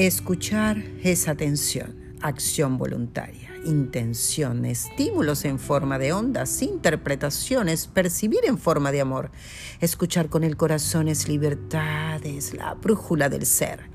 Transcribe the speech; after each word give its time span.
Escuchar 0.00 0.82
es 1.02 1.28
atención, 1.28 2.16
acción 2.22 2.78
voluntaria, 2.78 3.50
intención, 3.66 4.64
estímulos 4.64 5.44
en 5.44 5.58
forma 5.58 5.98
de 5.98 6.14
ondas, 6.14 6.62
interpretaciones, 6.62 7.86
percibir 7.86 8.40
en 8.44 8.56
forma 8.56 8.92
de 8.92 9.02
amor. 9.02 9.30
Escuchar 9.78 10.30
con 10.30 10.42
el 10.42 10.56
corazón 10.56 11.08
es 11.08 11.28
libertad, 11.28 12.24
es 12.24 12.54
la 12.54 12.72
brújula 12.72 13.28
del 13.28 13.44
ser. 13.44 13.90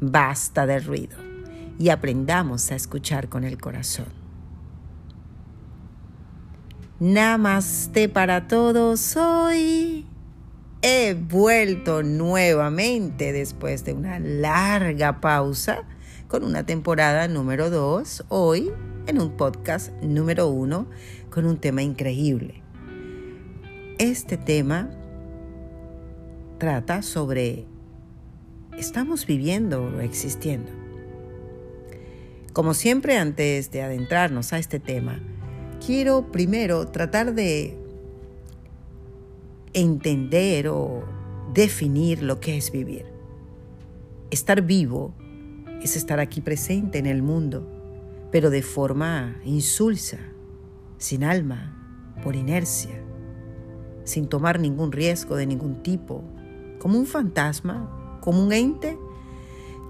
Basta 0.00 0.66
de 0.66 0.80
ruido 0.80 1.16
y 1.78 1.90
aprendamos 1.90 2.72
a 2.72 2.74
escuchar 2.74 3.28
con 3.28 3.44
el 3.44 3.56
corazón. 3.60 4.08
Namaste 6.98 8.08
para 8.08 8.48
todos 8.48 9.16
hoy 9.16 10.04
he 10.86 11.14
vuelto 11.14 12.02
nuevamente 12.02 13.32
después 13.32 13.86
de 13.86 13.94
una 13.94 14.18
larga 14.18 15.18
pausa 15.22 15.84
con 16.28 16.44
una 16.44 16.66
temporada 16.66 17.26
número 17.26 17.70
2, 17.70 18.26
hoy 18.28 18.70
en 19.06 19.18
un 19.18 19.34
podcast 19.34 19.90
número 20.02 20.48
1 20.48 20.86
con 21.30 21.46
un 21.46 21.56
tema 21.56 21.82
increíble. 21.82 22.62
Este 23.98 24.36
tema 24.36 24.90
trata 26.58 27.00
sobre 27.00 27.64
¿estamos 28.76 29.24
viviendo 29.24 29.84
o 29.84 30.00
existiendo? 30.00 30.70
Como 32.52 32.74
siempre, 32.74 33.16
antes 33.16 33.70
de 33.70 33.80
adentrarnos 33.80 34.52
a 34.52 34.58
este 34.58 34.80
tema, 34.80 35.18
quiero 35.84 36.30
primero 36.30 36.88
tratar 36.88 37.34
de 37.34 37.83
entender 39.74 40.68
o 40.68 41.04
definir 41.52 42.22
lo 42.22 42.40
que 42.40 42.56
es 42.56 42.70
vivir. 42.70 43.06
Estar 44.30 44.62
vivo 44.62 45.14
es 45.82 45.96
estar 45.96 46.20
aquí 46.20 46.40
presente 46.40 46.98
en 46.98 47.06
el 47.06 47.22
mundo, 47.22 47.68
pero 48.32 48.50
de 48.50 48.62
forma 48.62 49.36
insulsa, 49.44 50.18
sin 50.96 51.24
alma, 51.24 52.14
por 52.22 52.36
inercia, 52.36 53.02
sin 54.04 54.28
tomar 54.28 54.58
ningún 54.58 54.92
riesgo 54.92 55.36
de 55.36 55.46
ningún 55.46 55.82
tipo, 55.82 56.24
como 56.78 56.98
un 56.98 57.06
fantasma, 57.06 58.18
como 58.20 58.42
un 58.42 58.52
ente 58.52 58.96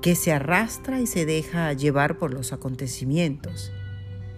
que 0.02 0.14
se 0.14 0.32
arrastra 0.32 1.00
y 1.00 1.06
se 1.06 1.24
deja 1.24 1.72
llevar 1.72 2.18
por 2.18 2.34
los 2.34 2.52
acontecimientos 2.52 3.72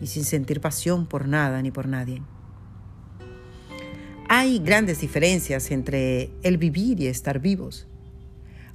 y 0.01 0.07
sin 0.07 0.25
sentir 0.25 0.61
pasión 0.61 1.07
por 1.07 1.27
nada 1.27 1.63
ni 1.63 1.71
por 1.71 1.89
nadie. 1.89 2.23
Hay 4.47 4.61
grandes 4.61 5.01
diferencias 5.01 5.73
entre 5.73 6.31
el 6.45 6.57
vivir 6.57 7.01
y 7.01 7.09
estar 7.09 7.41
vivos. 7.41 7.89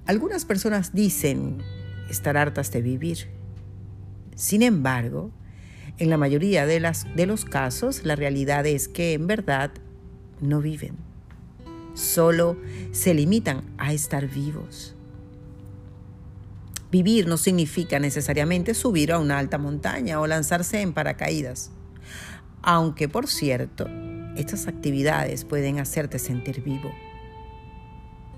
Algunas 0.05 0.43
personas 0.43 0.91
dicen 0.91 1.59
estar 2.09 2.35
hartas 2.35 2.73
de 2.73 2.81
vivir. 2.81 3.29
Sin 4.35 4.63
embargo, 4.63 5.31
en 5.97 6.09
la 6.09 6.17
mayoría 6.17 6.65
de, 6.65 6.81
los 7.25 7.45
casos, 7.45 8.03
la 8.03 8.17
realidad 8.17 8.65
es 8.65 8.89
que 8.89 9.13
en 9.13 9.27
verdad 9.27 9.71
no 10.41 10.59
viven. 10.59 10.97
Solo 11.93 12.57
se 12.91 13.13
limitan 13.13 13.63
a 13.77 13.93
estar 13.93 14.27
vivos. 14.27 14.93
Vivir 16.91 17.29
no 17.29 17.37
significa 17.37 17.97
necesariamente 17.97 18.73
subir 18.73 19.13
a 19.13 19.19
una 19.19 19.39
alta 19.39 19.57
montaña 19.57 20.19
o 20.19 20.27
lanzarse 20.27 20.81
en 20.81 20.91
paracaídas. 20.91 21.71
Aunque, 22.61 23.07
por 23.07 23.27
cierto, 23.27 23.87
estas 24.35 24.67
actividades 24.67 25.45
pueden 25.45 25.79
hacerte 25.79 26.19
sentir 26.19 26.61
vivo. 26.63 26.91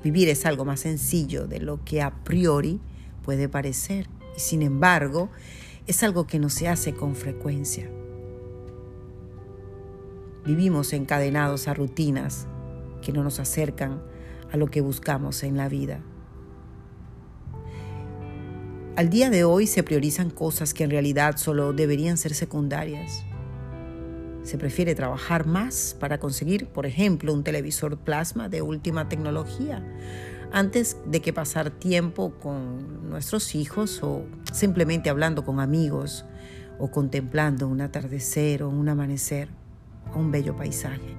Vivir 0.03 0.29
es 0.29 0.45
algo 0.45 0.65
más 0.65 0.81
sencillo 0.81 1.47
de 1.47 1.59
lo 1.59 1.83
que 1.83 2.01
a 2.01 2.11
priori 2.23 2.79
puede 3.23 3.47
parecer 3.47 4.07
y 4.35 4.39
sin 4.39 4.61
embargo 4.61 5.29
es 5.87 6.03
algo 6.03 6.27
que 6.27 6.39
no 6.39 6.49
se 6.49 6.67
hace 6.67 6.93
con 6.93 7.15
frecuencia. 7.15 7.89
Vivimos 10.45 10.91
encadenados 10.91 11.67
a 11.67 11.73
rutinas 11.73 12.47
que 13.01 13.13
no 13.13 13.23
nos 13.23 13.39
acercan 13.39 14.01
a 14.51 14.57
lo 14.57 14.67
que 14.67 14.81
buscamos 14.81 15.43
en 15.43 15.57
la 15.57 15.69
vida. 15.69 16.01
Al 18.95 19.09
día 19.09 19.29
de 19.29 19.43
hoy 19.43 19.67
se 19.67 19.83
priorizan 19.83 20.29
cosas 20.29 20.73
que 20.73 20.83
en 20.83 20.91
realidad 20.91 21.37
solo 21.37 21.73
deberían 21.73 22.17
ser 22.17 22.33
secundarias. 22.35 23.25
Se 24.43 24.57
prefiere 24.57 24.93
trabajar 24.93 25.45
más 25.45 25.95
para 25.99 26.19
conseguir, 26.19 26.67
por 26.67 26.85
ejemplo, 26.85 27.33
un 27.33 27.43
televisor 27.43 27.97
plasma 27.97 28.49
de 28.49 28.61
última 28.61 29.07
tecnología, 29.07 29.81
antes 30.51 30.97
de 31.05 31.21
que 31.21 31.31
pasar 31.31 31.71
tiempo 31.71 32.33
con 32.39 33.09
nuestros 33.09 33.55
hijos 33.55 34.03
o 34.03 34.25
simplemente 34.51 35.09
hablando 35.09 35.45
con 35.45 35.61
amigos 35.61 36.25
o 36.77 36.91
contemplando 36.91 37.67
un 37.69 37.79
atardecer 37.79 38.63
o 38.63 38.69
un 38.69 38.89
amanecer 38.89 39.47
o 40.13 40.19
un 40.19 40.31
bello 40.31 40.55
paisaje. 40.57 41.15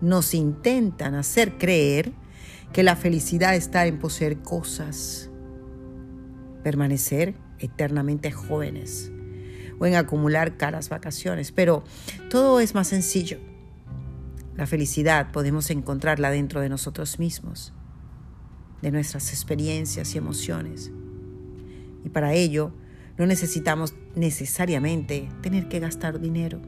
Nos 0.00 0.34
intentan 0.34 1.14
hacer 1.14 1.58
creer 1.58 2.12
que 2.72 2.82
la 2.82 2.96
felicidad 2.96 3.54
está 3.54 3.86
en 3.86 3.98
poseer 3.98 4.38
cosas, 4.38 5.30
permanecer 6.64 7.34
eternamente 7.58 8.32
jóvenes 8.32 9.12
o 9.82 9.86
en 9.86 9.96
acumular 9.96 10.56
caras 10.56 10.88
vacaciones, 10.88 11.50
pero 11.50 11.82
todo 12.30 12.60
es 12.60 12.72
más 12.72 12.86
sencillo. 12.86 13.38
La 14.56 14.68
felicidad 14.68 15.32
podemos 15.32 15.70
encontrarla 15.70 16.30
dentro 16.30 16.60
de 16.60 16.68
nosotros 16.68 17.18
mismos, 17.18 17.72
de 18.80 18.92
nuestras 18.92 19.30
experiencias 19.30 20.14
y 20.14 20.18
emociones. 20.18 20.92
Y 22.04 22.10
para 22.10 22.32
ello 22.32 22.72
no 23.18 23.26
necesitamos 23.26 23.96
necesariamente 24.14 25.28
tener 25.42 25.68
que 25.68 25.80
gastar 25.80 26.20
dinero. 26.20 26.60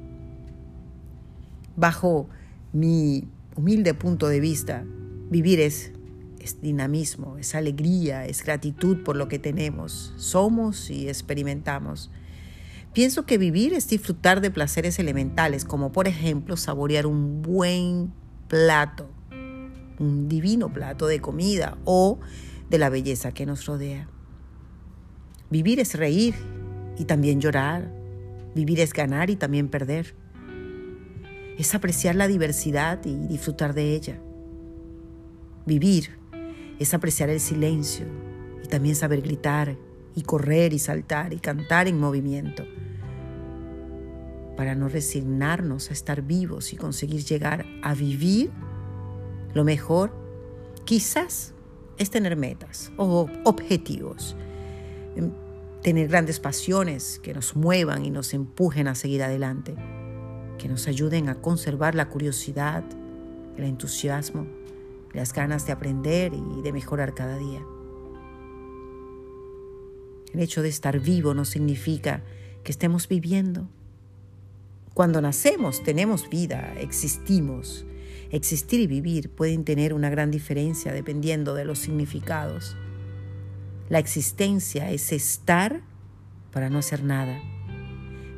Bajo 1.77 2.29
mi 2.73 3.29
humilde 3.55 3.95
punto 3.95 4.27
de 4.27 4.41
vista, 4.41 4.85
vivir 5.31 5.61
es, 5.61 5.93
es 6.41 6.61
dinamismo, 6.61 7.39
es 7.39 7.55
alegría, 7.55 8.27
es 8.27 8.43
gratitud 8.43 9.05
por 9.05 9.15
lo 9.15 9.29
que 9.29 9.39
tenemos, 9.39 10.13
somos 10.17 10.91
y 10.91 11.09
experimentamos. 11.09 12.11
Pienso 12.95 13.27
que 13.27 13.39
vivir 13.39 13.75
es 13.75 13.89
disfrutar 13.89 14.41
de 14.41 14.53
placeres 14.53 15.01
elementales, 15.01 15.65
como 15.65 15.91
por 15.91 16.07
ejemplo 16.07 16.57
saborear 16.57 17.07
un 17.07 17.43
buen 17.43 18.13
plato, 18.47 19.11
un 19.99 20.29
divino 20.29 20.73
plato 20.73 21.09
de 21.09 21.21
comida 21.21 21.77
o 21.85 22.21
de 22.71 22.79
la 22.79 22.91
belleza 22.91 23.33
que 23.33 23.47
nos 23.47 23.67
rodea. 23.67 24.09
Vivir 25.51 25.81
es 25.81 25.97
reír 25.97 26.37
y 26.97 27.05
también 27.07 27.41
llorar. 27.41 27.93
Vivir 28.55 28.79
es 28.79 28.93
ganar 28.93 29.29
y 29.29 29.35
también 29.35 29.69
perder. 29.69 30.15
Es 31.59 31.75
apreciar 31.75 32.15
la 32.15 32.29
diversidad 32.29 33.05
y 33.05 33.27
disfrutar 33.27 33.75
de 33.75 33.97
ella. 33.97 34.21
Vivir 35.67 36.17
es 36.79 36.95
apreciar 36.95 37.29
el 37.29 37.41
silencio 37.41 38.07
y 38.63 38.69
también 38.69 38.95
saber 38.95 39.21
gritar 39.21 39.77
y 40.15 40.23
correr 40.23 40.73
y 40.73 40.79
saltar 40.79 41.33
y 41.33 41.39
cantar 41.39 41.89
en 41.89 41.99
movimiento 41.99 42.65
para 44.57 44.75
no 44.75 44.89
resignarnos 44.89 45.91
a 45.91 45.93
estar 45.93 46.23
vivos 46.23 46.73
y 46.73 46.77
conseguir 46.77 47.25
llegar 47.25 47.67
a 47.83 47.95
vivir, 47.95 48.51
lo 49.53 49.65
mejor 49.65 50.13
quizás 50.85 51.53
es 51.99 52.11
tener 52.11 52.37
metas 52.37 52.93
o 52.97 53.29
objetivos, 53.45 54.37
em, 55.17 55.33
tener 55.83 56.09
grandes 56.09 56.41
pasiones 56.41 57.21
que 57.23 57.35
nos 57.35 57.57
muevan 57.57 58.05
y 58.05 58.11
nos 58.11 58.35
empujen 58.35 58.89
a 58.89 58.95
seguir 58.95 59.23
adelante, 59.23 59.75
que 60.59 60.69
nos 60.69 60.87
ayuden 60.89 61.29
a 61.29 61.37
conservar 61.37 61.95
la 61.95 62.09
curiosidad, 62.09 62.85
el 63.57 63.65
entusiasmo, 63.65 64.47
las 65.13 65.33
ganas 65.33 65.67
de 65.67 65.73
aprender 65.73 66.33
y 66.35 66.63
de 66.63 66.73
mejorar 66.73 67.15
cada 67.15 67.39
día. 67.39 67.65
El 70.35 70.41
hecho 70.41 70.61
de 70.61 70.69
estar 70.69 71.01
vivo 71.01 71.33
no 71.33 71.47
significa 71.47 72.23
que 72.63 72.73
estemos 72.73 73.09
viviendo, 73.09 73.69
cuando 74.95 75.21
nacemos 75.21 75.83
tenemos 75.83 76.31
vida, 76.31 76.73
existimos. 76.79 77.85
Existir 78.31 78.79
y 78.79 78.87
vivir 78.87 79.29
pueden 79.29 79.65
tener 79.65 79.93
una 79.93 80.09
gran 80.09 80.31
diferencia 80.31 80.93
dependiendo 80.93 81.55
de 81.55 81.65
los 81.65 81.81
significados. 81.81 82.77
La 83.89 83.99
existencia 83.99 84.93
es 84.93 85.11
estar 85.11 85.83
para 86.53 86.71
no 86.71 86.79
hacer 86.79 87.03
nada. 87.03 87.43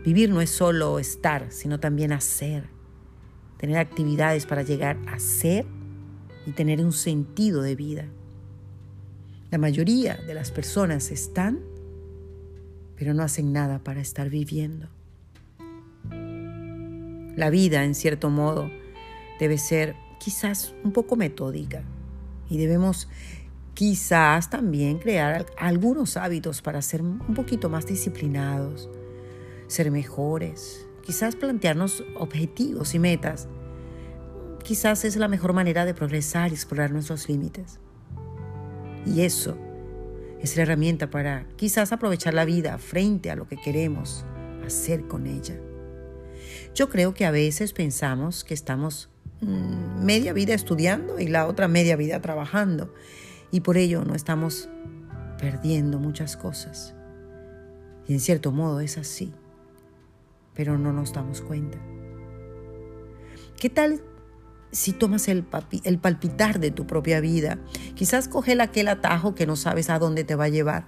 Vivir 0.03 0.31
no 0.31 0.41
es 0.41 0.49
solo 0.49 0.99
estar, 0.99 1.53
sino 1.53 1.79
también 1.79 2.11
hacer. 2.11 2.65
Tener 3.59 3.77
actividades 3.77 4.47
para 4.47 4.63
llegar 4.63 4.97
a 5.09 5.19
ser 5.19 5.67
y 6.47 6.53
tener 6.53 6.83
un 6.83 6.93
sentido 6.93 7.61
de 7.61 7.77
vida. 7.77 8.07
La 9.51 9.59
mayoría 9.59 10.17
de 10.27 10.33
las 10.33 10.51
personas 10.53 11.11
están, 11.11 11.61
pero 12.97 13.15
no 13.15 13.23
hacen 13.23 13.53
nada 13.53 13.79
para 13.79 14.01
estar 14.01 14.29
viviendo. 14.31 14.89
La 17.37 17.51
vida, 17.51 17.85
en 17.85 17.95
cierto 17.95 18.31
modo, 18.31 18.71
debe 19.39 19.59
ser 19.59 19.95
quizás 20.19 20.75
un 20.85 20.93
poco 20.93 21.17
metódica 21.17 21.83
y 22.49 22.59
debemos 22.59 23.09
Quizás 23.77 24.49
también 24.49 24.97
crear 24.97 25.45
algunos 25.59 26.17
hábitos 26.17 26.63
para 26.63 26.81
ser 26.81 27.03
un 27.03 27.35
poquito 27.35 27.69
más 27.69 27.85
disciplinados, 27.85 28.89
ser 29.67 29.91
mejores, 29.91 30.87
quizás 31.03 31.37
plantearnos 31.37 32.03
objetivos 32.19 32.95
y 32.95 32.99
metas. 32.99 33.49
Quizás 34.65 35.05
es 35.05 35.17
la 35.17 35.29
mejor 35.29 35.53
manera 35.53 35.85
de 35.85 35.93
progresar 35.93 36.53
y 36.53 36.55
explorar 36.55 36.91
nuestros 36.91 37.29
límites. 37.29 37.79
Y 39.05 39.21
eso 39.21 39.59
es 40.41 40.57
la 40.57 40.63
herramienta 40.63 41.11
para 41.11 41.47
quizás 41.57 41.93
aprovechar 41.93 42.35
la 42.35 42.45
vida 42.45 42.79
frente 42.79 43.31
a 43.31 43.37
lo 43.37 43.49
que 43.49 43.57
queremos 43.57 44.25
hacer 44.65 45.07
con 45.07 45.27
ella. 45.27 45.59
Yo 46.75 46.89
creo 46.89 47.15
que 47.15 47.25
a 47.25 47.31
veces 47.31 47.73
pensamos 47.73 48.45
que 48.45 48.55
estamos 48.55 49.09
mm, 49.41 50.05
media 50.05 50.33
vida 50.33 50.55
estudiando 50.55 51.19
y 51.19 51.29
la 51.29 51.47
otra 51.47 51.69
media 51.69 51.97
vida 51.97 52.21
trabajando 52.21 52.93
y 53.51 53.61
por 53.61 53.77
ello 53.77 54.05
no 54.05 54.15
estamos 54.15 54.69
perdiendo 55.39 55.99
muchas 55.99 56.37
cosas. 56.37 56.95
Y 58.07 58.13
en 58.13 58.21
cierto 58.21 58.53
modo 58.53 58.81
es 58.81 58.99
así, 58.99 59.33
pero 60.55 60.79
no 60.79 60.93
nos 60.93 61.13
damos 61.13 61.41
cuenta. 61.41 61.79
¿Qué 63.59 63.71
tal 63.71 64.03
si 64.77 64.93
tomas 64.93 65.29
el, 65.29 65.43
palpitar 65.45 66.61
de 66.61 66.71
tu 66.71 66.87
propia 66.87 67.21
vida? 67.21 67.59
Quizás 67.95 68.29
coge 68.29 68.61
aquel 68.61 68.89
atajo 68.89 69.35
que 69.35 69.47
no 69.47 69.57
sabes 69.57 69.91
a 69.91 69.99
dónde 69.99 70.25
te 70.25 70.35
va 70.35 70.45
a 70.45 70.49
llevar. 70.49 70.87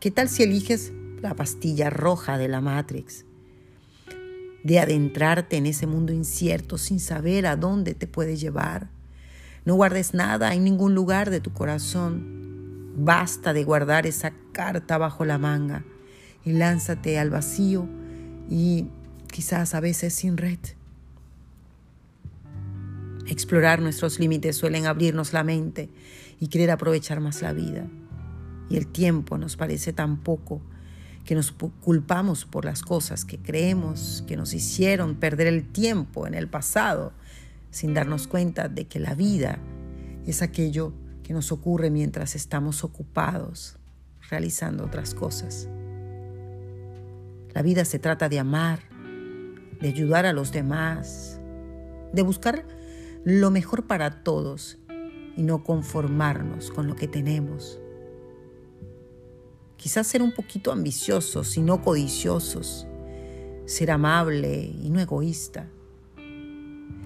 ¿Qué 0.00 0.10
tal 0.10 0.28
si 0.28 0.42
eliges 0.42 0.92
la 1.20 1.34
pastilla 1.34 1.90
roja 1.90 2.38
de 2.38 2.48
la 2.48 2.60
Matrix? 2.60 3.24
De 4.64 4.78
adentrarte 4.78 5.56
en 5.56 5.66
ese 5.66 5.86
mundo 5.86 6.12
incierto 6.12 6.78
sin 6.78 7.00
saber 7.00 7.46
a 7.46 7.56
dónde 7.56 7.94
te 7.94 8.06
puede 8.06 8.36
llevar 8.36 8.90
no 9.64 9.74
guardes 9.74 10.14
nada 10.14 10.54
en 10.54 10.64
ningún 10.64 10.94
lugar 10.94 11.30
de 11.30 11.40
tu 11.40 11.52
corazón. 11.52 12.94
Basta 12.96 13.52
de 13.52 13.64
guardar 13.64 14.06
esa 14.06 14.32
carta 14.52 14.96
bajo 14.98 15.24
la 15.24 15.38
manga 15.38 15.84
y 16.44 16.52
lánzate 16.52 17.18
al 17.18 17.30
vacío 17.30 17.86
y 18.48 18.88
quizás 19.30 19.74
a 19.74 19.80
veces 19.80 20.14
sin 20.14 20.36
red. 20.38 20.58
Explorar 23.30 23.80
nuestros 23.80 24.18
límites 24.18 24.56
suelen 24.56 24.86
abrirnos 24.86 25.32
la 25.32 25.44
mente 25.44 25.88
y 26.40 26.48
querer 26.48 26.72
aprovechar 26.72 27.20
más 27.20 27.42
la 27.42 27.52
vida. 27.52 27.86
Y 28.68 28.76
el 28.76 28.88
tiempo 28.88 29.38
nos 29.38 29.56
parece 29.56 29.92
tan 29.92 30.16
poco 30.16 30.60
que 31.24 31.36
nos 31.36 31.52
culpamos 31.52 32.44
por 32.44 32.64
las 32.64 32.82
cosas 32.82 33.24
que 33.24 33.38
creemos 33.38 34.24
que 34.26 34.36
nos 34.36 34.52
hicieron 34.52 35.14
perder 35.14 35.46
el 35.46 35.70
tiempo 35.70 36.26
en 36.26 36.34
el 36.34 36.48
pasado 36.48 37.12
sin 37.70 37.94
darnos 37.94 38.26
cuenta 38.26 38.68
de 38.68 38.88
que 38.88 38.98
la 38.98 39.14
vida 39.14 39.60
es 40.26 40.42
aquello 40.42 40.92
que 41.22 41.32
nos 41.32 41.52
ocurre 41.52 41.88
mientras 41.88 42.34
estamos 42.34 42.82
ocupados 42.82 43.76
realizando 44.28 44.84
otras 44.84 45.14
cosas. 45.14 45.68
La 47.54 47.62
vida 47.62 47.84
se 47.84 48.00
trata 48.00 48.28
de 48.28 48.40
amar, 48.40 48.80
de 49.80 49.86
ayudar 49.86 50.26
a 50.26 50.32
los 50.32 50.50
demás, 50.50 51.38
de 52.12 52.22
buscar 52.22 52.79
lo 53.24 53.50
mejor 53.50 53.86
para 53.86 54.22
todos 54.22 54.78
y 55.36 55.42
no 55.42 55.62
conformarnos 55.64 56.70
con 56.70 56.86
lo 56.86 56.96
que 56.96 57.08
tenemos. 57.08 57.80
Quizás 59.76 60.06
ser 60.06 60.22
un 60.22 60.32
poquito 60.32 60.72
ambiciosos 60.72 61.56
y 61.56 61.62
no 61.62 61.82
codiciosos, 61.82 62.86
ser 63.64 63.90
amable 63.90 64.74
y 64.82 64.90
no 64.90 65.00
egoísta 65.00 65.68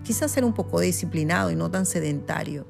Quizás 0.04 0.30
ser 0.30 0.44
un 0.44 0.52
poco 0.52 0.80
disciplinado 0.80 1.50
y 1.50 1.56
no 1.56 1.70
tan 1.70 1.86
sedentario. 1.86 2.66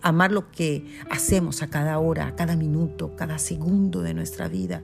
Amar 0.00 0.32
lo 0.32 0.50
que 0.50 0.86
hacemos 1.10 1.62
a 1.62 1.68
cada 1.68 1.98
hora, 1.98 2.26
a 2.26 2.34
cada 2.34 2.56
minuto, 2.56 3.14
cada 3.16 3.38
segundo 3.38 4.00
de 4.00 4.14
nuestra 4.14 4.48
vida. 4.48 4.82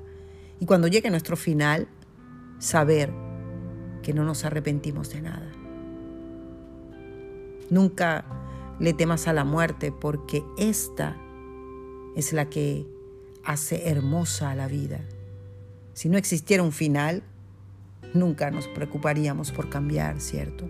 Y 0.60 0.66
cuando 0.66 0.88
llegue 0.88 1.10
nuestro 1.10 1.38
final, 1.38 1.88
saber 2.58 3.10
que 4.02 4.12
no 4.12 4.24
nos 4.24 4.44
arrepentimos 4.44 5.08
de 5.08 5.22
nada. 5.22 5.50
Nunca 7.70 8.24
le 8.80 8.92
temas 8.92 9.28
a 9.28 9.32
la 9.32 9.44
muerte 9.44 9.92
porque 9.92 10.44
esta 10.56 11.16
es 12.16 12.32
la 12.32 12.48
que 12.48 12.86
hace 13.44 13.88
hermosa 13.88 14.50
a 14.50 14.54
la 14.54 14.68
vida. 14.68 15.00
Si 15.94 16.08
no 16.08 16.18
existiera 16.18 16.62
un 16.62 16.72
final, 16.72 17.22
nunca 18.14 18.50
nos 18.50 18.68
preocuparíamos 18.68 19.52
por 19.52 19.68
cambiar, 19.68 20.20
¿cierto? 20.20 20.68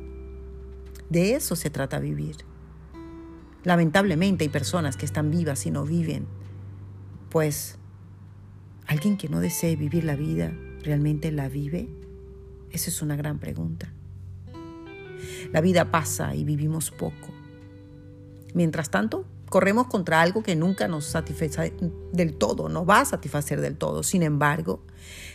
De 1.11 1.35
eso 1.35 1.57
se 1.57 1.71
trata 1.71 1.99
vivir. 1.99 2.37
Lamentablemente 3.65 4.45
hay 4.45 4.49
personas 4.49 4.97
que 4.97 5.07
están 5.07 5.31
vivas 5.31 5.67
y 5.67 5.71
no 5.71 5.85
viven, 5.85 6.27
pues 7.31 7.79
alguien 8.87 9.17
que 9.17 9.29
no 9.29 9.41
desee 9.41 9.77
vivir 9.77 10.05
la 10.05 10.17
vida, 10.17 10.53
¿realmente 10.83 11.31
la 11.33 11.49
vive? 11.49 11.89
Esa 12.71 12.91
es 12.91 13.03
una 13.03 13.17
gran 13.17 13.39
pregunta. 13.39 13.93
La 15.53 15.61
vida 15.61 15.91
pasa 15.91 16.35
y 16.35 16.45
vivimos 16.45 16.91
poco. 16.91 17.29
Mientras 18.55 18.91
tanto, 18.91 19.25
corremos 19.49 19.87
contra 19.87 20.21
algo 20.21 20.43
que 20.43 20.57
nunca 20.57 20.89
nos 20.89 21.05
satisface 21.05 21.75
del 22.13 22.35
todo, 22.35 22.69
no 22.69 22.85
va 22.85 23.01
a 23.01 23.05
satisfacer 23.05 23.61
del 23.61 23.77
todo. 23.77 24.03
Sin 24.03 24.23
embargo, 24.23 24.83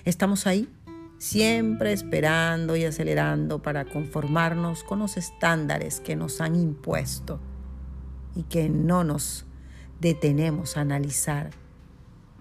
estamos 0.05 0.47
ahí 0.47 0.69
siempre 1.17 1.93
esperando 1.93 2.75
y 2.75 2.83
acelerando 2.83 3.61
para 3.61 3.85
conformarnos 3.85 4.83
con 4.83 4.99
los 4.99 5.17
estándares 5.17 5.99
que 5.99 6.15
nos 6.15 6.41
han 6.41 6.55
impuesto 6.55 7.39
y 8.35 8.43
que 8.43 8.69
no 8.69 9.03
nos 9.03 9.45
detenemos 9.99 10.75
a 10.75 10.81
analizar 10.81 11.51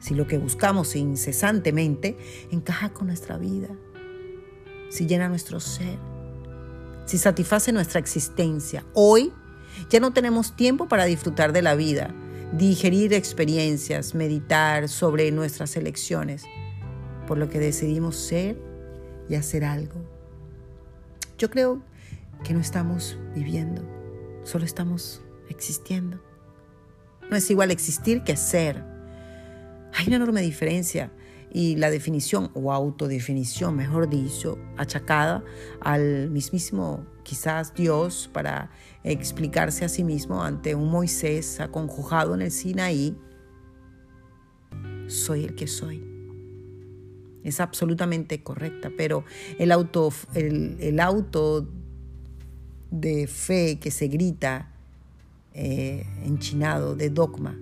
si 0.01 0.15
lo 0.15 0.27
que 0.27 0.37
buscamos 0.37 0.97
incesantemente 0.97 2.19
encaja 2.51 2.93
con 2.93 3.07
nuestra 3.07 3.39
vida, 3.39 3.69
si 4.91 5.07
llena 5.07 5.29
nuestro 5.29 5.61
ser, 5.61 5.97
si 7.05 7.19
satisface 7.19 7.73
nuestra 7.73 8.01
existencia. 8.01 8.85
Hoy 8.95 9.33
ya 9.91 10.01
no 10.01 10.13
tenemos 10.13 10.57
tiempo 10.57 10.89
para 10.89 11.05
disfrutar 11.05 11.53
de 11.53 11.63
la 11.63 11.75
vida, 11.75 12.15
digerir 12.53 13.13
experiencias, 13.13 14.15
meditar 14.15 14.89
sobre 14.89 15.31
nuestras 15.33 15.77
elecciones, 15.77 16.45
por 17.27 17.39
lo 17.39 17.49
que 17.49 17.59
decidimos 17.59 18.17
ser 18.17 18.59
y 19.29 19.35
hacer 19.35 19.65
algo. 19.65 20.01
Yo 21.39 21.51
creo 21.51 21.83
que 22.45 22.55
no 22.55 22.61
estamos 22.61 23.17
viviendo, 23.35 23.83
solo 24.45 24.65
estamos 24.65 25.23
existiendo. 25.49 26.23
No 27.31 27.37
es 27.37 27.51
igual 27.51 27.71
existir 27.71 28.23
que 28.25 28.37
ser. 28.37 28.85
Hay 29.95 30.07
una 30.07 30.17
enorme 30.17 30.43
diferencia 30.43 31.11
y 31.53 31.77
la 31.77 31.91
definición 31.91 32.51
o 32.55 32.73
autodefinición, 32.73 33.77
mejor 33.77 34.09
dicho, 34.09 34.59
achacada 34.77 35.45
al 35.81 36.31
mismísimo 36.31 37.05
quizás 37.23 37.75
Dios 37.75 38.31
para 38.33 38.71
explicarse 39.05 39.85
a 39.85 39.89
sí 39.89 40.03
mismo 40.03 40.43
ante 40.43 40.75
un 40.75 40.91
Moisés 40.91 41.61
aconjujado 41.61 42.35
en 42.35 42.43
el 42.43 42.51
Sinaí, 42.51 43.17
soy 45.07 45.45
el 45.45 45.55
que 45.55 45.67
soy 45.67 46.13
es 47.45 47.61
absolutamente 47.61 48.43
correcta, 48.43 48.91
pero 48.97 49.25
el 49.59 49.73
auto, 49.73 50.13
el, 50.35 51.01
auto 51.01 51.69
de 52.91 53.27
fe 53.27 53.79
que 53.81 53.91
se 53.91 54.09
grita 54.09 54.73
eh, 55.55 56.07
enchinado 56.25 56.95
de 56.95 57.11
dogma, 57.11 57.59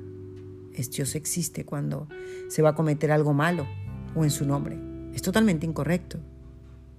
es 0.75 0.90
Dios 0.90 1.14
existe 1.14 1.64
cuando 1.64 2.09
se 2.49 2.62
va 2.62 2.70
a 2.70 2.75
cometer 2.75 3.11
algo 3.11 3.32
malo 3.32 3.66
o 4.14 4.24
en 4.24 4.30
su 4.30 4.46
nombre. 4.46 4.78
Es 5.14 5.22
totalmente 5.22 5.66
incorrecto. 5.66 6.18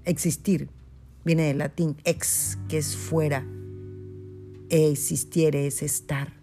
Existir 0.04 0.70
viene 1.24 1.44
del 1.44 1.60
latín 1.60 1.98
ex, 2.04 2.58
que 2.68 2.78
es 2.78 2.96
fuera. 2.96 3.46
Existiere 4.70 5.68
es 5.68 5.84
estar 5.84 6.34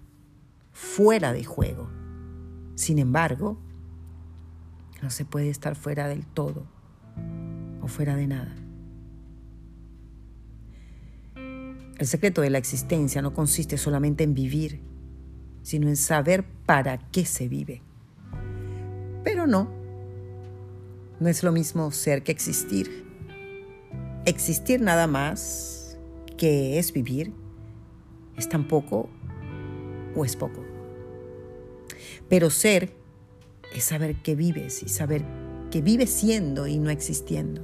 fuera 0.73 1.33
de 1.33 1.45
juego. 1.45 1.89
Sin 2.75 2.99
embargo, 2.99 3.59
no 5.03 5.11
se 5.11 5.25
puede 5.25 5.51
estar 5.51 5.75
fuera 5.75 6.09
del 6.09 6.27
todo 6.27 6.67
o 7.81 7.89
fuera 7.89 8.17
de 8.17 8.27
nada. 8.27 8.55
El 11.99 12.07
secreto 12.07 12.43
de 12.43 12.51
la 12.51 12.59
existencia 12.59 13.23
no 13.23 13.35
consiste 13.35 13.77
solamente 13.77 14.23
en 14.23 14.35
vivir, 14.35 14.81
sino 15.63 15.89
en 15.89 15.97
saber 15.97 16.45
para 16.65 16.99
qué 17.11 17.25
se 17.25 17.49
vive. 17.49 17.83
Pero 19.25 19.49
no, 19.49 19.78
no 21.21 21.29
es 21.29 21.43
lo 21.43 21.53
mismo 21.53 21.91
ser 21.91 22.23
que 22.23 22.33
existir. 22.33 23.05
Existir 24.25 24.81
nada 24.81 25.07
más 25.07 25.99
que 26.37 26.79
es 26.79 26.93
vivir 26.93 27.33
es 28.37 28.49
tan 28.49 28.69
poco 28.69 29.09
o 30.15 30.25
es 30.25 30.37
poco. 30.37 30.65
Pero 32.29 32.51
ser 32.51 32.93
es 33.75 33.85
saber 33.85 34.17
que 34.23 34.35
vives 34.35 34.83
y 34.83 34.89
saber 34.89 35.25
que 35.71 35.83
vives 35.83 36.11
siendo 36.11 36.67
y 36.67 36.79
no 36.79 36.91
existiendo. 36.91 37.63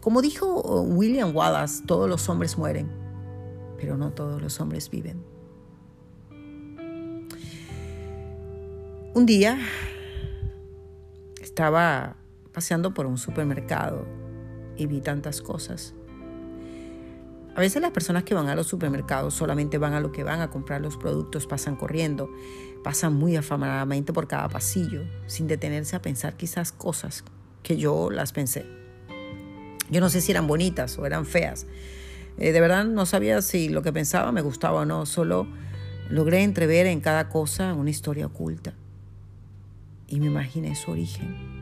Como 0.00 0.22
dijo 0.22 0.60
uh, 0.60 0.82
William 0.82 1.34
Wallace, 1.34 1.84
todos 1.86 2.08
los 2.08 2.28
hombres 2.28 2.58
mueren, 2.58 2.88
pero 3.78 3.96
no 3.96 4.12
todos 4.12 4.40
los 4.40 4.60
hombres 4.60 4.90
viven. 4.90 5.22
Un 9.14 9.26
día 9.26 9.58
estaba 11.40 12.16
paseando 12.54 12.94
por 12.94 13.06
un 13.06 13.18
supermercado 13.18 14.06
y 14.76 14.86
vi 14.86 15.00
tantas 15.00 15.42
cosas. 15.42 15.94
A 17.54 17.60
veces 17.60 17.82
las 17.82 17.92
personas 17.92 18.24
que 18.24 18.34
van 18.34 18.48
a 18.48 18.54
los 18.54 18.66
supermercados 18.66 19.34
solamente 19.34 19.78
van 19.78 19.92
a 19.92 20.00
lo 20.00 20.10
que 20.10 20.24
van 20.24 20.40
a 20.40 20.50
comprar 20.50 20.80
los 20.80 20.96
productos, 20.96 21.46
pasan 21.46 21.76
corriendo, 21.76 22.28
pasan 22.82 23.14
muy 23.14 23.36
afamadamente 23.36 24.12
por 24.12 24.26
cada 24.26 24.48
pasillo, 24.48 25.02
sin 25.26 25.46
detenerse 25.46 25.94
a 25.94 26.02
pensar 26.02 26.36
quizás 26.36 26.72
cosas 26.72 27.22
que 27.62 27.76
yo 27.76 28.10
las 28.10 28.32
pensé. 28.32 28.66
Yo 29.90 30.00
no 30.00 30.08
sé 30.08 30.20
si 30.20 30.32
eran 30.32 30.46
bonitas 30.46 30.98
o 30.98 31.06
eran 31.06 31.26
feas. 31.26 31.66
Eh, 32.38 32.52
de 32.52 32.60
verdad 32.60 32.84
no 32.84 33.06
sabía 33.06 33.40
si 33.42 33.68
lo 33.68 33.82
que 33.82 33.92
pensaba 33.92 34.32
me 34.32 34.40
gustaba 34.40 34.80
o 34.80 34.84
no, 34.84 35.06
solo 35.06 35.46
logré 36.10 36.42
entrever 36.42 36.86
en 36.86 37.00
cada 37.00 37.28
cosa 37.28 37.74
una 37.74 37.90
historia 37.90 38.26
oculta 38.26 38.74
y 40.08 40.20
me 40.20 40.26
imaginé 40.26 40.74
su 40.74 40.90
origen, 40.90 41.53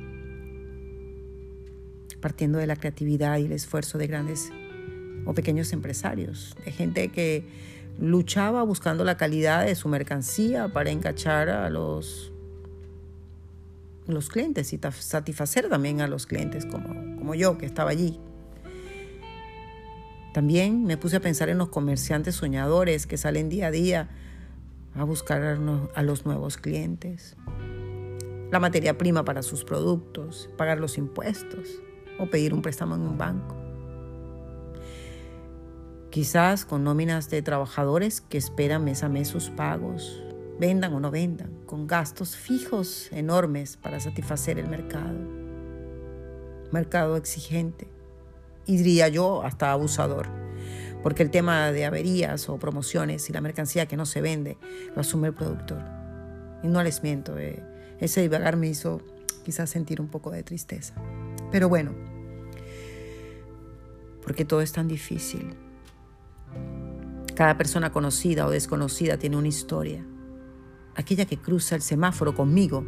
partiendo 2.22 2.56
de 2.56 2.66
la 2.66 2.76
creatividad 2.76 3.36
y 3.36 3.44
el 3.44 3.52
esfuerzo 3.52 3.98
de 3.98 4.06
grandes 4.06 4.50
o 5.26 5.34
pequeños 5.34 5.74
empresarios, 5.74 6.56
de 6.64 6.72
gente 6.72 7.08
que 7.10 7.44
luchaba 8.00 8.62
buscando 8.62 9.04
la 9.04 9.18
calidad 9.18 9.66
de 9.66 9.74
su 9.74 9.88
mercancía 9.88 10.68
para 10.68 10.90
encachar 10.90 11.50
a 11.50 11.68
los, 11.68 12.32
los 14.06 14.30
clientes 14.30 14.72
y 14.72 14.80
satisfacer 14.98 15.68
también 15.68 16.00
a 16.00 16.06
los 16.06 16.26
clientes 16.26 16.64
como, 16.64 16.88
como 17.18 17.34
yo 17.34 17.58
que 17.58 17.66
estaba 17.66 17.90
allí. 17.90 18.18
También 20.32 20.84
me 20.84 20.96
puse 20.96 21.16
a 21.16 21.20
pensar 21.20 21.50
en 21.50 21.58
los 21.58 21.68
comerciantes 21.68 22.36
soñadores 22.36 23.06
que 23.06 23.18
salen 23.18 23.50
día 23.50 23.66
a 23.66 23.70
día 23.70 24.08
a 24.94 25.04
buscar 25.04 25.42
a 25.42 26.02
los 26.02 26.24
nuevos 26.24 26.56
clientes, 26.56 27.36
la 28.50 28.60
materia 28.60 28.96
prima 28.96 29.24
para 29.24 29.42
sus 29.42 29.64
productos, 29.64 30.48
pagar 30.56 30.78
los 30.78 30.98
impuestos 30.98 31.82
o 32.18 32.26
pedir 32.26 32.54
un 32.54 32.62
préstamo 32.62 32.94
en 32.94 33.02
un 33.02 33.18
banco 33.18 33.62
quizás 36.12 36.66
con 36.66 36.84
nóminas 36.84 37.30
de 37.30 37.40
trabajadores 37.40 38.20
que 38.20 38.36
esperan 38.36 38.84
mes 38.84 39.02
a 39.02 39.08
mes 39.08 39.28
sus 39.28 39.48
pagos, 39.48 40.22
vendan 40.60 40.92
o 40.92 41.00
no 41.00 41.10
vendan, 41.10 41.64
con 41.64 41.86
gastos 41.86 42.36
fijos 42.36 43.10
enormes 43.12 43.78
para 43.78 43.98
satisfacer 43.98 44.58
el 44.58 44.68
mercado. 44.68 45.18
Mercado 46.70 47.16
exigente 47.16 47.88
y 48.66 48.76
diría 48.76 49.08
yo 49.08 49.42
hasta 49.42 49.72
abusador, 49.72 50.28
porque 51.02 51.22
el 51.22 51.30
tema 51.30 51.72
de 51.72 51.86
averías 51.86 52.46
o 52.50 52.58
promociones 52.58 53.30
y 53.30 53.32
la 53.32 53.40
mercancía 53.40 53.86
que 53.86 53.96
no 53.96 54.04
se 54.04 54.20
vende 54.20 54.58
lo 54.94 55.00
asume 55.00 55.28
el 55.28 55.34
productor. 55.34 55.82
Y 56.62 56.68
no 56.68 56.82
les 56.82 57.02
miento, 57.02 57.38
eh, 57.38 57.64
ese 58.00 58.20
divagar 58.20 58.58
me 58.58 58.66
hizo 58.66 59.00
quizás 59.44 59.70
sentir 59.70 59.98
un 59.98 60.08
poco 60.08 60.30
de 60.30 60.42
tristeza. 60.42 60.94
Pero 61.52 61.68
bueno, 61.68 61.92
porque 64.24 64.44
todo 64.44 64.62
es 64.62 64.72
tan 64.72 64.88
difícil 64.88 65.54
cada 67.34 67.56
persona 67.56 67.90
conocida 67.90 68.46
o 68.46 68.50
desconocida 68.50 69.16
tiene 69.16 69.36
una 69.36 69.48
historia. 69.48 70.04
Aquella 70.94 71.24
que 71.24 71.38
cruza 71.38 71.74
el 71.74 71.82
semáforo 71.82 72.34
conmigo, 72.34 72.84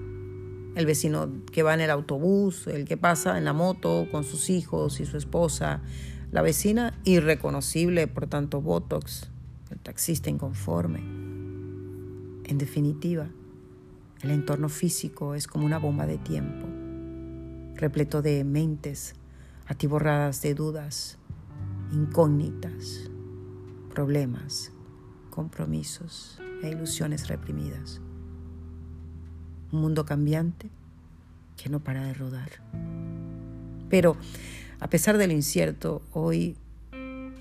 el 0.76 0.86
vecino 0.86 1.28
que 1.50 1.62
va 1.62 1.74
en 1.74 1.80
el 1.80 1.90
autobús, 1.90 2.66
el 2.66 2.84
que 2.84 2.96
pasa 2.96 3.38
en 3.38 3.44
la 3.44 3.52
moto 3.52 4.06
con 4.10 4.24
sus 4.24 4.50
hijos 4.50 5.00
y 5.00 5.06
su 5.06 5.16
esposa, 5.16 5.82
la 6.30 6.42
vecina 6.42 7.00
irreconocible 7.04 8.06
por 8.06 8.26
tanto 8.26 8.60
Botox, 8.60 9.30
el 9.70 9.78
taxista 9.78 10.30
inconforme. 10.30 11.00
En 12.44 12.58
definitiva, 12.58 13.28
el 14.20 14.30
entorno 14.30 14.68
físico 14.68 15.34
es 15.34 15.46
como 15.46 15.64
una 15.64 15.78
bomba 15.78 16.06
de 16.06 16.18
tiempo, 16.18 16.66
repleto 17.76 18.22
de 18.22 18.44
mentes 18.44 19.14
atiborradas 19.66 20.42
de 20.42 20.54
dudas, 20.54 21.18
incógnitas, 21.92 23.10
problemas, 23.92 24.72
compromisos 25.30 26.38
e 26.62 26.68
ilusiones 26.68 27.28
reprimidas. 27.28 28.00
Un 29.72 29.80
mundo 29.80 30.04
cambiante 30.04 30.70
que 31.56 31.68
no 31.68 31.80
para 31.80 32.04
de 32.04 32.14
rodar. 32.14 32.50
Pero 33.88 34.16
a 34.80 34.88
pesar 34.88 35.18
de 35.18 35.26
lo 35.26 35.32
incierto, 35.32 36.02
hoy 36.12 36.56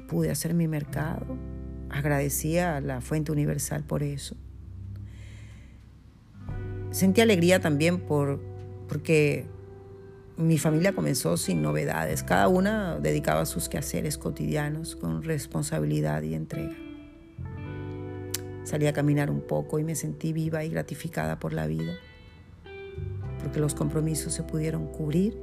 pude 0.08 0.32
hacer 0.32 0.54
mi 0.54 0.68
mercado. 0.68 1.38
Agradecía 1.90 2.78
a 2.78 2.82
la 2.82 3.02
Fuente 3.02 3.32
Universal 3.32 3.84
por 3.84 4.04
eso. 4.04 4.36
Sentí 6.92 7.22
alegría 7.22 7.60
también 7.60 8.00
por, 8.00 8.40
porque 8.88 9.48
mi 10.36 10.58
familia 10.58 10.96
comenzó 10.96 11.38
sin 11.38 11.62
novedades, 11.62 12.24
cada 12.24 12.48
una 12.48 12.98
dedicaba 12.98 13.46
sus 13.46 13.70
quehaceres 13.70 14.18
cotidianos 14.18 14.96
con 14.96 15.22
responsabilidad 15.22 16.24
y 16.24 16.34
entrega. 16.34 16.76
Salí 18.64 18.88
a 18.88 18.94
caminar 18.94 19.30
un 19.30 19.42
poco 19.42 19.78
y 19.78 19.84
me 19.84 19.94
sentí 19.94 20.34
viva 20.34 20.64
y 20.64 20.70
gratificada 20.70 21.40
por 21.40 21.54
la 21.54 21.68
vida, 21.68 21.94
porque 23.42 23.60
los 23.60 23.76
compromisos 23.76 24.34
se 24.34 24.42
pudieron 24.42 24.88
cubrir 24.88 25.38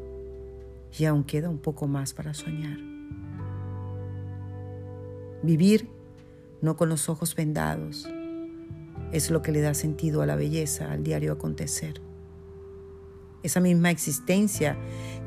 y 0.98 1.04
aún 1.04 1.22
queda 1.22 1.48
un 1.48 1.58
poco 1.58 1.86
más 1.86 2.12
para 2.12 2.34
soñar. 2.34 2.78
Vivir 5.42 5.88
no 6.62 6.76
con 6.76 6.88
los 6.88 7.08
ojos 7.08 7.36
vendados 7.36 8.08
es 9.12 9.30
lo 9.30 9.40
que 9.40 9.52
le 9.52 9.60
da 9.60 9.74
sentido 9.74 10.20
a 10.22 10.26
la 10.26 10.34
belleza, 10.34 10.90
al 10.90 11.04
diario 11.04 11.32
acontecer 11.32 12.09
esa 13.42 13.60
misma 13.60 13.90
existencia 13.90 14.76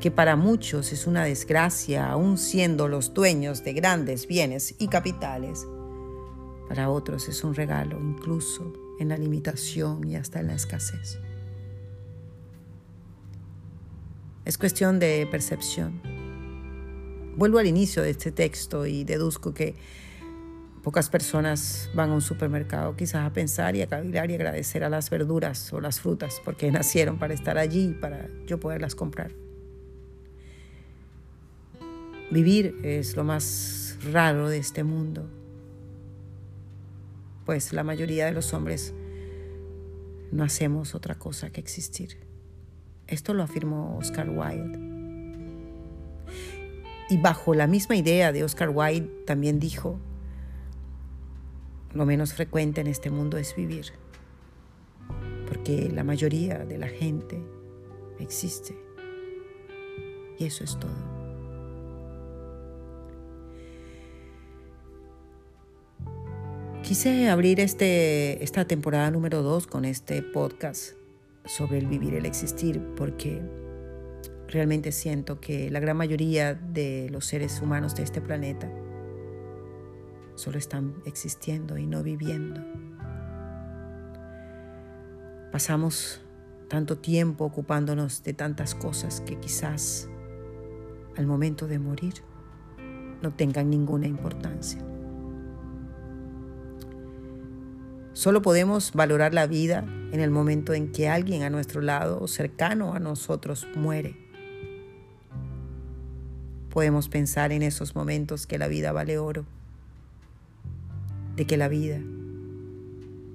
que 0.00 0.10
para 0.10 0.36
muchos 0.36 0.92
es 0.92 1.06
una 1.06 1.24
desgracia, 1.24 2.10
aún 2.10 2.38
siendo 2.38 2.88
los 2.88 3.14
dueños 3.14 3.64
de 3.64 3.72
grandes 3.72 4.26
bienes 4.26 4.74
y 4.78 4.88
capitales, 4.88 5.66
para 6.68 6.90
otros 6.90 7.28
es 7.28 7.44
un 7.44 7.54
regalo, 7.54 8.00
incluso 8.00 8.72
en 8.98 9.08
la 9.08 9.16
limitación 9.16 10.06
y 10.06 10.16
hasta 10.16 10.40
en 10.40 10.48
la 10.48 10.54
escasez. 10.54 11.18
Es 14.44 14.58
cuestión 14.58 14.98
de 14.98 15.26
percepción. 15.30 16.02
Vuelvo 17.36 17.58
al 17.58 17.66
inicio 17.66 18.02
de 18.02 18.10
este 18.10 18.30
texto 18.30 18.86
y 18.86 19.04
deduzco 19.04 19.54
que 19.54 19.74
Pocas 20.84 21.08
personas 21.08 21.90
van 21.94 22.10
a 22.10 22.14
un 22.14 22.20
supermercado 22.20 22.94
quizás 22.94 23.26
a 23.26 23.32
pensar 23.32 23.74
y 23.74 23.80
a 23.80 23.86
cavilar 23.86 24.30
y 24.30 24.34
agradecer 24.34 24.84
a 24.84 24.90
las 24.90 25.08
verduras 25.08 25.72
o 25.72 25.80
las 25.80 25.98
frutas 25.98 26.42
porque 26.44 26.70
nacieron 26.70 27.18
para 27.18 27.32
estar 27.32 27.56
allí, 27.56 27.96
para 27.98 28.28
yo 28.46 28.60
poderlas 28.60 28.94
comprar. 28.94 29.32
Vivir 32.30 32.76
es 32.82 33.16
lo 33.16 33.24
más 33.24 33.96
raro 34.12 34.50
de 34.50 34.58
este 34.58 34.84
mundo, 34.84 35.26
pues 37.46 37.72
la 37.72 37.82
mayoría 37.82 38.26
de 38.26 38.32
los 38.32 38.52
hombres 38.52 38.92
no 40.32 40.44
hacemos 40.44 40.94
otra 40.94 41.14
cosa 41.14 41.48
que 41.48 41.62
existir. 41.62 42.18
Esto 43.06 43.32
lo 43.32 43.42
afirmó 43.42 43.96
Oscar 43.96 44.28
Wilde. 44.28 44.78
Y 47.08 47.16
bajo 47.16 47.54
la 47.54 47.66
misma 47.66 47.96
idea 47.96 48.32
de 48.32 48.44
Oscar 48.44 48.68
Wilde 48.68 49.24
también 49.26 49.60
dijo, 49.60 49.98
lo 51.94 52.04
menos 52.04 52.34
frecuente 52.34 52.80
en 52.80 52.88
este 52.88 53.10
mundo 53.10 53.38
es 53.38 53.54
vivir, 53.54 53.92
porque 55.46 55.90
la 55.92 56.04
mayoría 56.04 56.58
de 56.64 56.78
la 56.78 56.88
gente 56.88 57.40
existe 58.18 58.76
y 60.38 60.46
eso 60.46 60.64
es 60.64 60.78
todo. 60.78 61.14
Quise 66.82 67.30
abrir 67.30 67.60
este, 67.60 68.44
esta 68.44 68.66
temporada 68.66 69.10
número 69.10 69.42
2 69.42 69.66
con 69.66 69.86
este 69.86 70.20
podcast 70.22 70.92
sobre 71.46 71.78
el 71.78 71.86
vivir, 71.86 72.14
el 72.14 72.26
existir, 72.26 72.80
porque 72.94 73.40
realmente 74.48 74.92
siento 74.92 75.40
que 75.40 75.70
la 75.70 75.80
gran 75.80 75.96
mayoría 75.96 76.54
de 76.54 77.08
los 77.10 77.24
seres 77.24 77.60
humanos 77.62 77.94
de 77.94 78.02
este 78.02 78.20
planeta 78.20 78.70
solo 80.34 80.58
están 80.58 80.94
existiendo 81.04 81.78
y 81.78 81.86
no 81.86 82.02
viviendo. 82.02 82.60
Pasamos 85.52 86.20
tanto 86.68 86.98
tiempo 86.98 87.44
ocupándonos 87.44 88.22
de 88.24 88.34
tantas 88.34 88.74
cosas 88.74 89.20
que 89.20 89.38
quizás 89.38 90.08
al 91.16 91.26
momento 91.26 91.68
de 91.68 91.78
morir 91.78 92.14
no 93.22 93.32
tengan 93.32 93.70
ninguna 93.70 94.06
importancia. 94.06 94.84
Solo 98.12 98.42
podemos 98.42 98.92
valorar 98.92 99.34
la 99.34 99.46
vida 99.46 99.84
en 100.12 100.20
el 100.20 100.30
momento 100.30 100.72
en 100.72 100.92
que 100.92 101.08
alguien 101.08 101.42
a 101.42 101.50
nuestro 101.50 101.80
lado 101.80 102.20
o 102.20 102.28
cercano 102.28 102.94
a 102.94 103.00
nosotros 103.00 103.66
muere. 103.74 104.16
Podemos 106.70 107.08
pensar 107.08 107.52
en 107.52 107.62
esos 107.62 107.94
momentos 107.94 108.46
que 108.46 108.58
la 108.58 108.66
vida 108.66 108.92
vale 108.92 109.18
oro 109.18 109.46
de 111.36 111.46
que 111.46 111.56
la 111.56 111.68
vida 111.68 112.00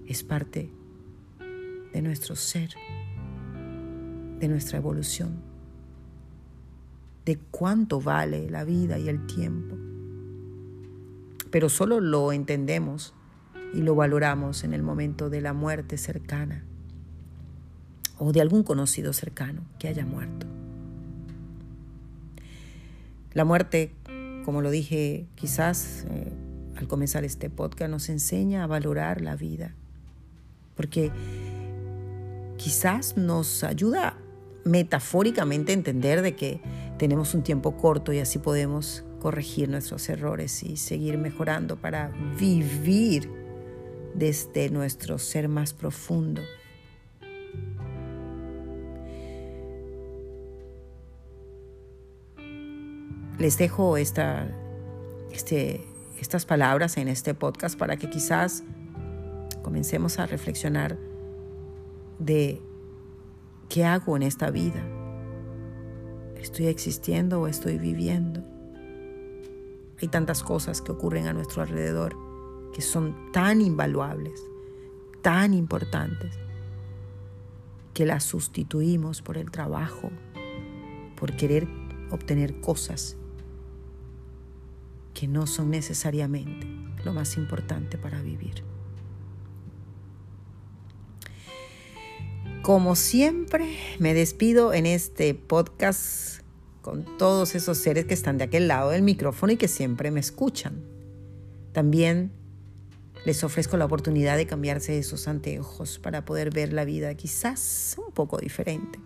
es 0.07 0.23
parte 0.23 0.69
de 1.93 2.01
nuestro 2.01 2.35
ser 2.35 2.71
de 4.39 4.47
nuestra 4.47 4.77
evolución, 4.77 5.41
de 7.25 7.37
cuánto 7.51 8.01
vale 8.01 8.49
la 8.49 8.63
vida 8.63 8.97
y 8.97 9.09
el 9.09 9.27
tiempo. 9.27 9.77
Pero 11.51 11.69
solo 11.69 11.99
lo 11.99 12.31
entendemos 12.31 13.13
y 13.73 13.81
lo 13.81 13.95
valoramos 13.95 14.63
en 14.63 14.73
el 14.73 14.81
momento 14.81 15.29
de 15.29 15.41
la 15.41 15.53
muerte 15.53 15.97
cercana 15.97 16.63
o 18.17 18.31
de 18.31 18.41
algún 18.41 18.63
conocido 18.63 19.13
cercano 19.13 19.61
que 19.77 19.87
haya 19.87 20.05
muerto. 20.05 20.47
La 23.33 23.45
muerte, 23.45 23.93
como 24.45 24.61
lo 24.61 24.71
dije 24.71 25.27
quizás 25.35 26.05
eh, 26.09 26.31
al 26.79 26.87
comenzar 26.87 27.23
este 27.23 27.49
podcast, 27.49 27.91
nos 27.91 28.09
enseña 28.09 28.63
a 28.63 28.67
valorar 28.67 29.21
la 29.21 29.35
vida, 29.35 29.75
porque 30.75 31.11
quizás 32.57 33.17
nos 33.17 33.63
ayuda 33.63 34.17
metafóricamente 34.65 35.71
a 35.71 35.75
entender 35.75 36.21
de 36.21 36.35
que 36.35 36.61
tenemos 36.97 37.33
un 37.33 37.43
tiempo 37.43 37.77
corto 37.77 38.13
y 38.13 38.19
así 38.19 38.39
podemos 38.39 39.03
corregir 39.19 39.69
nuestros 39.69 40.07
errores 40.09 40.63
y 40.63 40.77
seguir 40.77 41.17
mejorando 41.17 41.75
para 41.75 42.11
vivir 42.39 43.29
desde 44.13 44.69
nuestro 44.69 45.17
ser 45.17 45.47
más 45.47 45.73
profundo. 45.73 46.41
Les 53.37 53.57
dejo 53.57 53.95
esta, 53.95 54.49
este, 55.31 55.85
estas 56.21 56.45
palabras 56.45 56.97
en 56.97 57.07
este 57.07 57.33
podcast 57.33 57.77
para 57.77 57.97
que 57.97 58.09
quizás 58.09 58.63
comencemos 59.61 60.19
a 60.19 60.25
reflexionar 60.25 60.97
de 62.19 62.61
qué 63.69 63.85
hago 63.85 64.15
en 64.17 64.23
esta 64.23 64.51
vida. 64.51 64.83
¿Estoy 66.35 66.67
existiendo 66.67 67.41
o 67.41 67.47
estoy 67.47 67.77
viviendo? 67.77 68.43
Hay 70.01 70.07
tantas 70.07 70.43
cosas 70.43 70.81
que 70.81 70.91
ocurren 70.91 71.27
a 71.27 71.33
nuestro 71.33 71.61
alrededor 71.61 72.15
que 72.73 72.81
son 72.81 73.31
tan 73.31 73.61
invaluables, 73.61 74.41
tan 75.21 75.53
importantes, 75.53 76.37
que 77.93 78.05
las 78.05 78.23
sustituimos 78.23 79.21
por 79.21 79.37
el 79.37 79.51
trabajo, 79.51 80.11
por 81.17 81.35
querer 81.35 81.67
obtener 82.11 82.61
cosas 82.61 83.17
que 85.13 85.27
no 85.27 85.47
son 85.47 85.69
necesariamente 85.69 86.67
lo 87.03 87.13
más 87.13 87.37
importante 87.37 87.97
para 87.97 88.21
vivir. 88.21 88.63
Como 92.61 92.95
siempre, 92.95 93.77
me 93.99 94.13
despido 94.13 94.73
en 94.73 94.85
este 94.85 95.33
podcast 95.33 96.41
con 96.81 97.05
todos 97.17 97.55
esos 97.55 97.77
seres 97.77 98.05
que 98.05 98.13
están 98.13 98.37
de 98.37 98.43
aquel 98.45 98.67
lado 98.67 98.91
del 98.91 99.01
micrófono 99.01 99.53
y 99.53 99.57
que 99.57 99.67
siempre 99.67 100.11
me 100.11 100.19
escuchan. 100.19 100.83
También 101.71 102.31
les 103.25 103.43
ofrezco 103.43 103.77
la 103.77 103.85
oportunidad 103.85 104.37
de 104.37 104.45
cambiarse 104.45 104.97
esos 104.97 105.27
anteojos 105.27 105.99
para 105.99 106.25
poder 106.25 106.51
ver 106.51 106.73
la 106.73 106.85
vida 106.85 107.13
quizás 107.15 107.95
un 107.97 108.13
poco 108.13 108.37
diferente. 108.37 108.99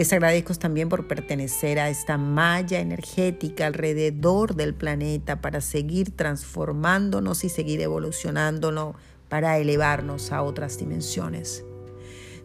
Les 0.00 0.14
agradezco 0.14 0.54
también 0.54 0.88
por 0.88 1.06
pertenecer 1.06 1.78
a 1.78 1.90
esta 1.90 2.16
malla 2.16 2.80
energética 2.80 3.66
alrededor 3.66 4.54
del 4.54 4.72
planeta 4.72 5.42
para 5.42 5.60
seguir 5.60 6.16
transformándonos 6.16 7.44
y 7.44 7.50
seguir 7.50 7.82
evolucionándonos 7.82 8.94
para 9.28 9.58
elevarnos 9.58 10.32
a 10.32 10.40
otras 10.40 10.78
dimensiones. 10.78 11.66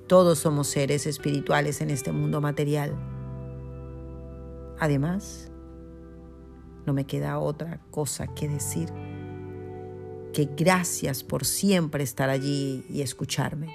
Todos 0.06 0.40
somos 0.40 0.68
seres 0.68 1.08
espirituales 1.08 1.80
en 1.80 1.92
este 1.92 2.12
mundo 2.12 2.42
material. 2.42 2.94
Además, 4.78 5.50
no 6.86 6.92
me 6.92 7.06
queda 7.06 7.40
otra 7.40 7.80
cosa 7.90 8.28
que 8.36 8.50
decir 8.50 8.90
que 10.34 10.50
gracias 10.58 11.24
por 11.24 11.46
siempre 11.46 12.04
estar 12.04 12.30
allí 12.30 12.84
y 12.90 13.02
escucharme. 13.02 13.74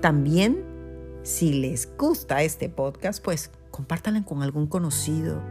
También, 0.00 0.71
si 1.22 1.52
les 1.52 1.88
gusta 1.96 2.42
este 2.42 2.68
podcast, 2.68 3.22
pues 3.22 3.50
compártanlo 3.70 4.24
con 4.24 4.42
algún 4.42 4.66
conocido, 4.66 5.42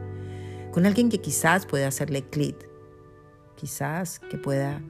con 0.71 0.85
alguien 0.85 1.09
que 1.09 1.21
quizás 1.21 1.65
pueda 1.65 1.87
hacerle 1.87 2.23
clic, 2.23 2.69
quizás 3.55 4.19
que 4.19 4.37
pueda 4.37 4.81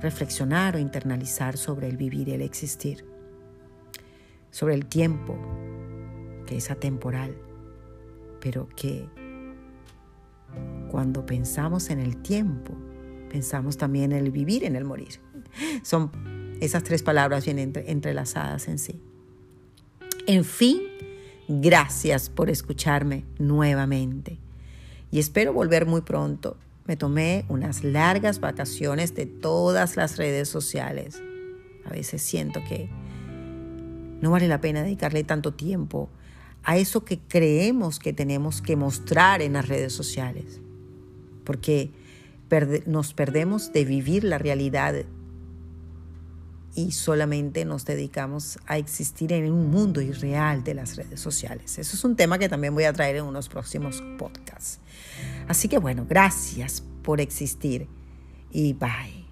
reflexionar 0.00 0.76
o 0.76 0.78
internalizar 0.78 1.56
sobre 1.56 1.88
el 1.88 1.96
vivir 1.96 2.28
y 2.28 2.32
el 2.32 2.42
existir, 2.42 3.06
sobre 4.50 4.74
el 4.74 4.86
tiempo, 4.86 5.36
que 6.46 6.56
es 6.56 6.70
atemporal, 6.70 7.36
pero 8.40 8.68
que 8.68 9.08
cuando 10.90 11.24
pensamos 11.24 11.88
en 11.88 12.00
el 12.00 12.20
tiempo, 12.20 12.74
pensamos 13.30 13.78
también 13.78 14.12
en 14.12 14.26
el 14.26 14.30
vivir, 14.30 14.64
en 14.64 14.76
el 14.76 14.84
morir. 14.84 15.20
Son 15.82 16.10
esas 16.60 16.84
tres 16.84 17.02
palabras 17.02 17.46
bien 17.46 17.58
entrelazadas 17.58 18.68
en 18.68 18.78
sí. 18.78 19.00
En 20.26 20.44
fin, 20.44 20.80
gracias 21.48 22.30
por 22.30 22.48
escucharme 22.48 23.24
nuevamente 23.40 24.38
y 25.10 25.18
espero 25.18 25.52
volver 25.52 25.84
muy 25.84 26.02
pronto. 26.02 26.56
Me 26.84 26.96
tomé 26.96 27.44
unas 27.48 27.82
largas 27.82 28.38
vacaciones 28.38 29.16
de 29.16 29.26
todas 29.26 29.96
las 29.96 30.18
redes 30.18 30.48
sociales. 30.48 31.20
A 31.84 31.90
veces 31.90 32.22
siento 32.22 32.62
que 32.68 32.88
no 34.20 34.30
vale 34.30 34.46
la 34.46 34.60
pena 34.60 34.84
dedicarle 34.84 35.24
tanto 35.24 35.54
tiempo 35.54 36.08
a 36.62 36.76
eso 36.76 37.04
que 37.04 37.18
creemos 37.18 37.98
que 37.98 38.12
tenemos 38.12 38.62
que 38.62 38.76
mostrar 38.76 39.42
en 39.42 39.54
las 39.54 39.66
redes 39.66 39.92
sociales. 39.92 40.60
Porque 41.42 41.90
nos 42.86 43.12
perdemos 43.12 43.72
de 43.72 43.84
vivir 43.84 44.22
la 44.22 44.38
realidad 44.38 45.04
y 46.74 46.92
solamente 46.92 47.64
nos 47.64 47.84
dedicamos 47.84 48.58
a 48.66 48.78
existir 48.78 49.32
en 49.32 49.52
un 49.52 49.70
mundo 49.70 50.00
irreal 50.00 50.64
de 50.64 50.74
las 50.74 50.96
redes 50.96 51.20
sociales. 51.20 51.78
Eso 51.78 51.96
es 51.96 52.04
un 52.04 52.16
tema 52.16 52.38
que 52.38 52.48
también 52.48 52.74
voy 52.74 52.84
a 52.84 52.92
traer 52.92 53.16
en 53.16 53.24
unos 53.24 53.48
próximos 53.48 54.02
podcasts. 54.18 54.80
Así 55.48 55.68
que 55.68 55.78
bueno, 55.78 56.06
gracias 56.08 56.82
por 57.02 57.20
existir 57.20 57.88
y 58.50 58.72
bye. 58.74 59.22